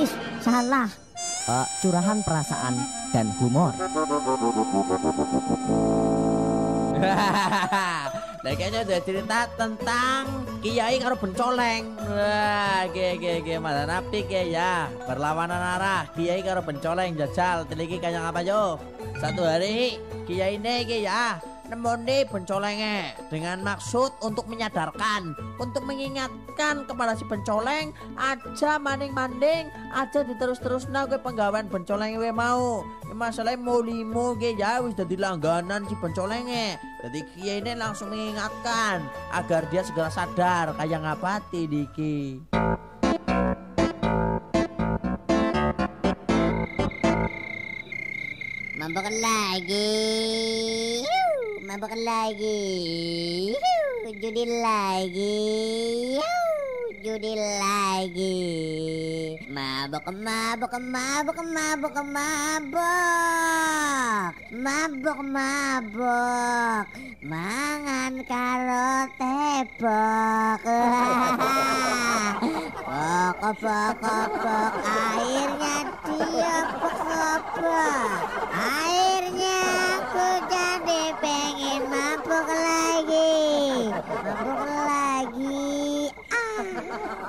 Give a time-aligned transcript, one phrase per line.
[0.00, 0.88] Wis, salah.
[1.44, 2.72] Uh, curahan perasaan
[3.12, 3.76] dan humor.
[8.40, 12.00] Lah kayaknya udah cerita tentang Kiai karo bencoleng.
[12.00, 14.88] Wah, ge ge ge mana napi ke ya.
[15.04, 18.80] Berlawanan arah Kiai karo bencoleng jajal teliki kayak apa yo.
[19.20, 27.14] Satu hari Kiai ini ke ya nemoni bencolenge dengan maksud untuk menyadarkan, untuk mengingatkan kepada
[27.14, 32.82] si bencoleng aja maning-maning, aja diterus-terus nah gue penggawean bencoleng gue mau.
[33.10, 36.78] Mau limo gue ya wis jadi langganan si bencolenge.
[37.00, 39.00] Jadi kiai ini langsung mengingatkan
[39.30, 42.42] agar dia segera sadar kayak ngapati diki.
[48.80, 50.99] Mabok lagi.
[51.70, 53.54] Yuh, Mabok lagi.
[54.18, 56.18] Judi lagi.
[56.98, 58.42] Judi lagi.
[59.46, 62.82] Mabok, mabok, mabok, mabok, mabok.
[64.50, 66.90] Mabok, mabok.
[67.22, 70.66] Mangan karo tebok.
[72.90, 74.72] Pokok, pokok, pokok.
[74.82, 78.10] Akhirnya dia pokok.
[78.50, 78.90] Aku
[79.38, 79.89] jadi
[81.18, 83.34] pengen mabuk lagi.
[83.90, 85.70] Mabuk lagi.
[86.30, 86.62] Ah,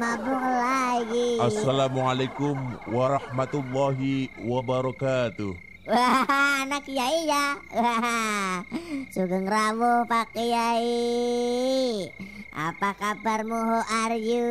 [0.00, 1.28] mabuk lagi.
[1.44, 2.56] Assalamualaikum
[2.88, 5.52] warahmatullahi wabarakatuh.
[5.86, 6.26] Wah,
[6.66, 7.60] anak kiai ya.
[7.70, 8.64] Wah,
[9.14, 12.10] sugeng rawuh Pak Kiai.
[12.50, 14.50] Apa kabarmu Ho Aryu?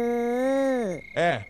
[1.12, 1.44] Eh,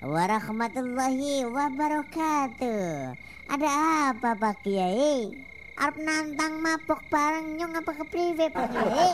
[0.00, 3.12] warahmatullahi wabarakatuh.
[3.52, 3.68] Ada
[4.16, 5.28] apa Pak Kiai?
[5.74, 9.10] Arep nantang mabok bareng nyong apa ke prive Pak Kiai?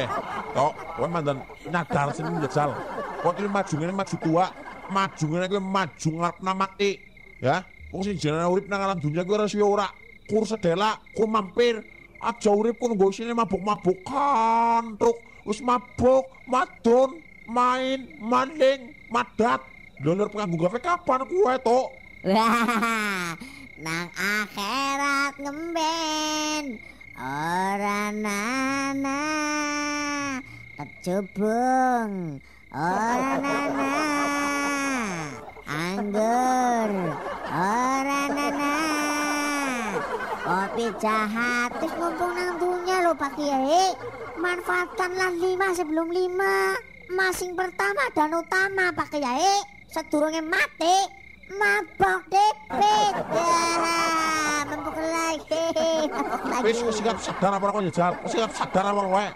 [0.00, 0.06] Eh,
[0.56, 2.72] tok, kowe mandan nyadar sini njajal.
[3.20, 4.46] Kok iki maju ngene maju tua,
[4.88, 6.90] maju ngene kuwi maju ngarep namati.
[7.44, 9.92] Ya, wong sing jenenge urip nang alam dunia kuwi ora siyo ora
[10.24, 11.84] kur sedela, kur mampir.
[12.20, 15.20] Aja urip kono nggo sini mabuk-mabuk kantuk.
[15.44, 19.60] Wis mabuk, madon, main, maling, madat.
[20.00, 21.86] Lho penganggu gawe kapan kowe tok?
[22.24, 23.36] Wah,
[23.80, 26.76] nang akhirat ngemben
[27.16, 29.24] ora nana.
[30.76, 32.36] Kecubung
[32.68, 33.94] ora nana.
[35.64, 36.90] Anggur
[37.48, 38.76] ora nana.
[40.44, 43.96] Kopi jahat terus mumpung nang dunia lo Pak Kiai.
[44.36, 46.76] Manfaatkanlah lima sebelum lima.
[47.08, 49.64] Masing pertama dan utama Pak Kiai.
[49.88, 51.19] Sedurunge mati
[51.50, 53.62] mabok dipit ya
[54.70, 55.66] mabok lagi
[56.60, 58.12] Wis sikap sadar apa kok njajal?
[58.22, 59.26] Wis sikap sadar apa kowe?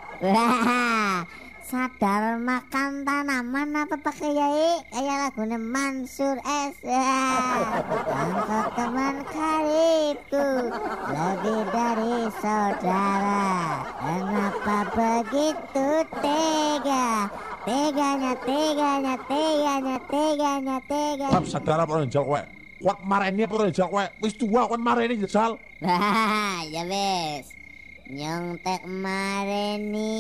[1.64, 4.84] Sadar makan tanaman apa Pak Kiai?
[4.92, 6.76] Kayak lagunya Mansur S.
[8.04, 10.48] Angkat teman karibku
[11.08, 13.80] lebih dari saudara.
[13.97, 15.88] Kenapa begitu
[16.20, 17.32] tega?
[17.64, 21.32] Teganya, teganya, teganya, teganya, teganya.
[21.32, 22.42] Sikap sadar apa njajal kowe?
[22.84, 24.04] Kuat mareni apa njajal kowe?
[24.20, 25.56] Wis tua kon mareni njajal.
[25.80, 27.56] Wah, ya wes.
[28.12, 30.12] Nyontek mareni.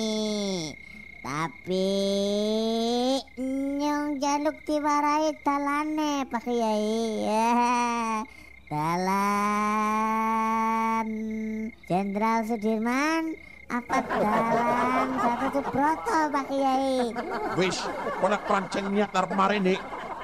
[1.20, 1.88] Tapi
[3.80, 7.28] nyong jaluk diwarai dalane Pak Kiai.
[7.28, 8.24] Ya.
[8.72, 9.52] Dalan
[11.84, 13.36] Jenderal Sudirman
[13.68, 17.12] apa dalan Gatot Subroto Pak Kiai.
[17.56, 17.78] Wis,
[18.20, 19.74] kowe nek pancen niat arep mareni,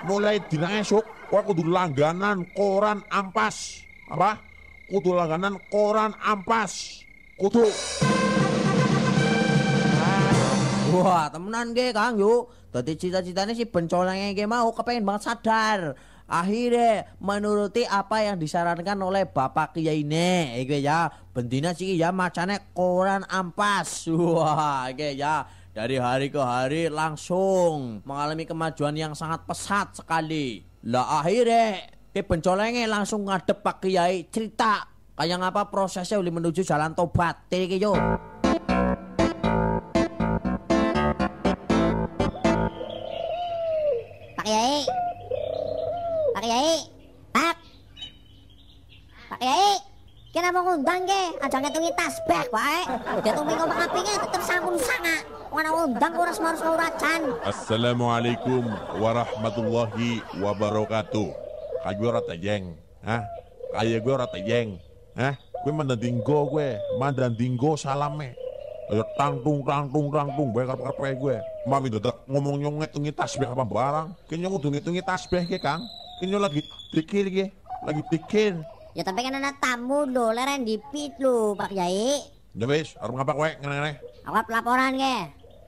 [0.05, 3.85] mulai dina esuk kowe kudu langganan koran ampas.
[4.11, 4.41] Apa?
[4.91, 7.05] Kudu langganan koran ampas.
[7.39, 7.65] Kudu.
[10.91, 12.51] Wah, temenan ge Kang yuk.
[12.71, 15.95] Dadi cita-citanya si bencolengnya ge mau kepengen banget sadar.
[16.31, 22.75] Akhirnya menuruti apa yang disarankan oleh Bapak Kiai ini, Iki ya, bendina sih ya macane
[22.75, 24.07] koran ampas.
[24.11, 25.47] Wah, iki ya.
[25.71, 30.67] Dari hari ke hari langsung mengalami kemajuan yang sangat pesat sekali.
[30.91, 34.83] Lah akhirnya ke bencolengnya langsung ngadep Pak Kiai cerita
[35.15, 37.47] kayak ngapa prosesnya uli menuju jalan tobat.
[37.47, 37.95] Iki yo.
[44.35, 44.83] Pak Kiai.
[46.35, 46.75] Pak Kiai.
[47.31, 47.57] Pak.
[49.31, 49.90] Pak Kiai.
[50.31, 51.43] Kenapa ngundang ke?
[51.43, 52.87] Aja ngitungi tasbih wae.
[53.19, 55.27] Ditung minggu pengapinge tetep sangkun sanga.
[55.51, 57.35] Wana ngundang ora semarus uracan.
[57.43, 58.63] Assalamualaikum
[59.03, 61.35] warahmatullahi wabarakatuh.
[61.83, 62.65] Kayak gue ora tejeng,
[63.03, 63.27] hah?
[63.75, 64.79] Kayak gue ora tejeng,
[65.19, 65.35] hah?
[65.67, 68.39] Gue mandandinggo gue, mandandinggo salame.
[68.87, 71.37] Ayo tangtung tangtung tangtung gue karep karep gue.
[71.67, 74.15] Mami dadak ngomong nyong ngitungi tasbih apa barang.
[74.31, 75.83] Kayaknya kudu ngitungi tasbih ke Kang.
[76.23, 76.63] Kayaknya lagi
[76.95, 77.47] pikir ke,
[77.83, 78.63] lagi pikir.
[79.01, 82.21] Ya tapi kan ada tamu lho, leren dipit lho Pak Yai.
[82.53, 83.97] Ya wis, arep ngapa kowe ngene-ngene?
[84.29, 85.17] Awak laporan ke?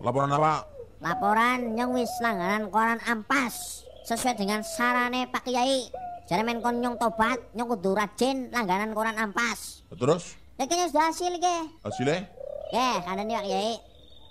[0.04, 0.68] Laporan apa?
[1.00, 5.88] Laporan nyong wis langganan koran ampas sesuai dengan sarane Pak Kiai.
[6.28, 9.80] Jare men kon nyong tobat, nyong kudu rajin langganan koran ampas.
[9.88, 11.56] Terus Ya kayaknya sudah hasil ke?
[11.88, 12.28] hasilnya?
[12.68, 13.72] Ke, ada nih Pak Kiai.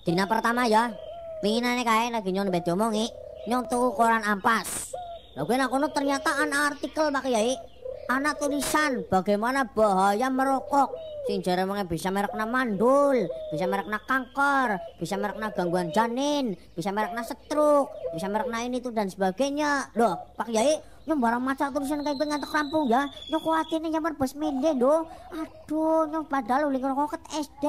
[0.06, 0.94] Dina pertama ya,
[1.42, 3.10] pinginane kae lagi nyong beda omongi,
[3.50, 4.94] nyong tuku koran ampas.
[5.34, 7.71] Gue kono ternyata ana artikel Pak Kiai.
[8.12, 10.92] Ana tulisan bagaimana bahaya merokok.
[11.32, 13.24] Sing jare bisa merekna mandul,
[13.56, 19.08] bisa merekna kanker, bisa merekna gangguan janin, bisa merekna stroke, bisa merekna ini tuh dan
[19.08, 19.96] sebagainya.
[19.96, 20.76] Loh, Pak Kiai,
[21.08, 23.08] nyong barang maca tulisan kayak ngantuk rampung ya.
[23.32, 25.08] Nyong kuatirnya nyamar bos mende do.
[25.32, 27.66] Aduh, nyong padahal uli ngerokok ket SD.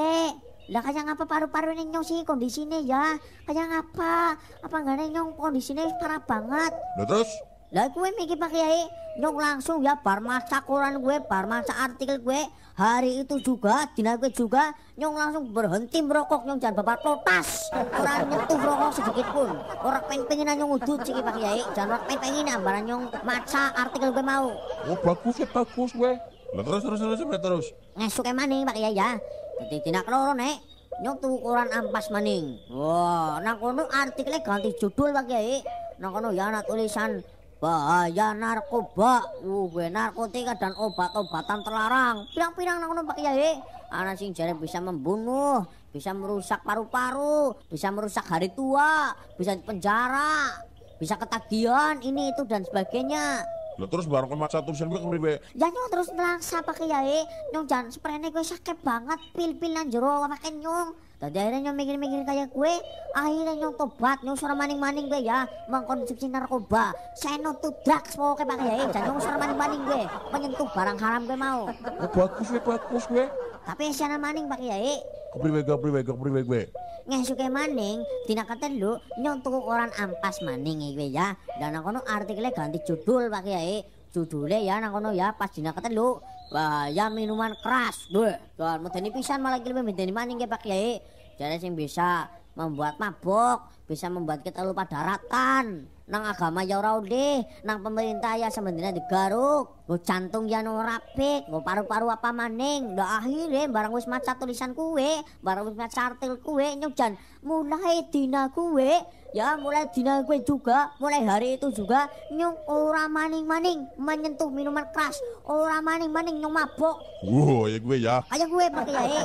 [0.75, 3.15] Lah kayak ngapa paru-paru ini nyong sih kondisinya ya?
[3.47, 4.35] Kayak ngapa?
[4.59, 6.75] Apa enggak nyong kondisinya parah banget?
[6.99, 7.31] Lah terus?
[7.73, 8.85] Lah gue mikir Pak Kiai,
[9.17, 12.37] nyong langsung ya bar maca koran gue, bar maca artikel gue.
[12.77, 17.73] Hari itu juga, dina gue juga, nyong langsung berhenti merokok, nyong jangan bapak protas.
[17.73, 19.49] Orang nyentuh rokok sedikit pun.
[19.81, 21.65] Orang pengen-pengen nyong udut sih Pak Kiai.
[21.73, 24.53] Jangan orang pengen-pengen ambaran nyong maca artikel gue mau.
[24.85, 26.13] Oh bagus ya bagus gue.
[26.53, 27.65] Lah terus terus terus terus terus.
[27.97, 29.17] Ngesuk maning Pak Kiai ya.
[29.65, 30.61] Jadi tidak keloro nek.
[31.01, 32.53] Nyong tuku koran ampas maning.
[32.69, 35.65] Wah, nang kono artikelnya ganti judul Pak Kiai.
[35.97, 37.21] Nang kono ya ana tulisan
[37.63, 42.27] bahaya narkoba, gue narkotika dan obat-obatan terlarang.
[42.35, 43.55] Pirang-pirang nang kono Pak Kiai.
[43.87, 45.63] Ana sing jare bisa membunuh,
[45.95, 50.59] bisa merusak paru-paru, bisa merusak hari tua, bisa penjara,
[50.99, 53.47] bisa ketagihan ini itu dan sebagainya.
[53.79, 55.33] Lah terus barang kon maca tulisan gue kepriwe?
[55.55, 57.23] Ya nyong terus nelangsa Pak Kiai.
[57.55, 60.89] Nyong jangan sprene gue sakit banget pil-pil nang jero makan nyong.
[61.23, 62.73] Tadi akhirnya nyong mikir-mikir kayak gue,
[63.15, 68.43] akhirnya nyong tobat, nyong suara maning-maning gue ya, mengkonsumsi narkoba, saya no to drugs pokoknya
[68.43, 68.57] Pak.
[68.59, 70.03] Kiai, dan nyong suara maning-maning gue,
[70.35, 71.71] menyentuh barang haram gue mau.
[71.71, 73.23] Oh bagus gue bagus gue.
[73.63, 74.99] Tapi sana maning Pak Kiai,
[75.31, 76.61] Kepriwe kepriwe kepriwe gue.
[77.07, 82.51] ngesuke maning, dina ketelu, nyong tuku koran ampas maning gue ya, dan nang kono artikelnya
[82.51, 83.79] ganti judul Pak Kiai,
[84.13, 86.21] judulnya ya nang kono ya pas dina ketelu,
[86.53, 91.01] bahaya minuman keras, duh, dan medeni pisan malah kira medeni maning ke Pak Kiai,
[91.41, 95.89] jadi sing bisa membuat mabuk, bisa membuat kita lupa daratan.
[96.03, 99.87] Nang agama ya ora udih, nang pemerintah ya sebenarnya digaruk.
[99.87, 102.91] Nggo jantung ya no rapik, nggo paru-paru apa maning.
[102.91, 108.51] Ndak akhirnya barang wis maca tulisan kue, barang wis maca artikel kue nyojan mulai dina
[108.51, 108.99] kue
[109.33, 115.17] Ya mulai dina kue juga, mulai hari itu juga nyong ora maning-maning menyentuh minuman keras,
[115.41, 117.01] ora maning-maning nyong mabuk.
[117.25, 118.15] Wow ya gue ya.
[118.29, 119.21] Kayak gue Pak Kiai.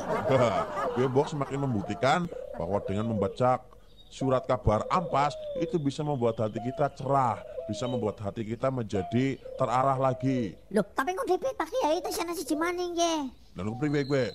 [0.97, 2.21] gue box semakin membuktikan
[2.57, 3.61] bahwa dengan membaca
[4.09, 10.01] surat kabar ampas itu bisa membuat hati kita cerah, bisa membuat hati kita menjadi terarah
[10.01, 10.57] lagi.
[10.73, 13.15] Loh, tapi kok DP Pak Kiai itu sana siji maning ge.
[13.53, 14.27] Dan kepriwe gue?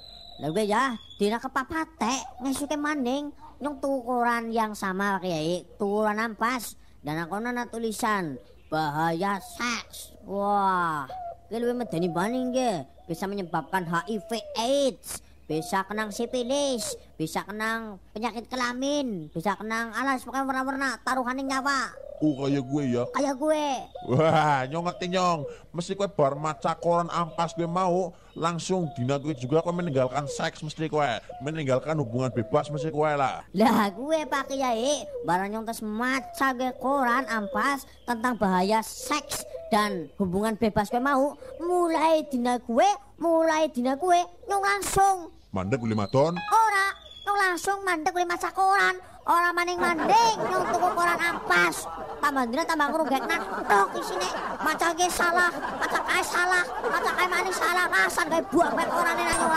[0.42, 6.78] Lah gue ya, dina kepapate ngesuke maning nyong tukuran yang sama Pak Kiai, tukuran ampas
[7.02, 8.38] dan aku nana tulisan
[8.70, 10.14] bahaya seks.
[10.28, 11.10] Wah,
[11.50, 15.23] gue lebih medeni maning ge, bisa menyebabkan HIV AIDS.
[15.44, 21.92] Bisa kenang sipilis, bisa kenang penyakit kelamin, bisa kenang alas pokoknya warna-warna taruhaning nyawa.
[22.24, 23.04] Oh kayak gue ya.
[23.12, 23.68] Kayak gue.
[24.16, 25.44] Wah, nyong ngerti nyong.
[25.76, 30.64] Mesti kue bar maca koran ampas gue mau langsung dina gue juga kue meninggalkan seks
[30.64, 31.12] mesti kue
[31.44, 33.44] meninggalkan hubungan bebas mesti kue lah.
[33.52, 40.06] Lah gue Pak Kiai, barang nyong tes maca gue koran ampas tentang bahaya seks dan
[40.22, 42.86] hubungan bebas gue mau mulai dina gue,
[43.18, 45.34] mulai dina gue nyong langsung.
[45.50, 46.38] Mandek lima ton.
[46.38, 46.88] ora
[47.26, 49.02] nyong langsung mandek gue maca koran.
[49.26, 51.90] Ora maning manding nyong tuku koran ampas.
[52.22, 53.26] Tambah dina tambah ngerugek
[53.66, 54.30] tok isine.
[54.62, 55.50] Maca ge salah
[55.82, 59.54] maca kae salah maca kae maning salah rasan kae buang kae koran nang nyong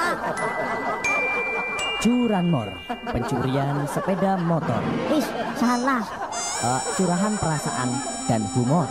[1.97, 2.71] Curanmor,
[3.09, 4.79] pencurian sepeda motor,
[5.11, 5.27] ih
[5.59, 6.26] salah
[6.57, 7.91] Eh, curahan perasaan
[8.25, 8.89] dan humor.